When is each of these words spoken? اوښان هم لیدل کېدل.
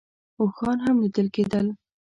اوښان 0.39 0.77
هم 0.85 0.95
لیدل 1.03 1.27
کېدل. 1.35 1.65